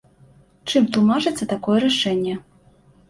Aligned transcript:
Чым 0.71 0.87
тлумачыцца 0.95 1.49
такое 1.53 1.77
рашэнне? 1.87 2.35